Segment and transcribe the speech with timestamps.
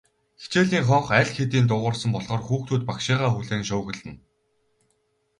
[0.41, 4.15] Хичээлийн хонх аль хэдийн дуугарсан болохоор хүүхдүүд багшийгаа хүлээн шуугилдана.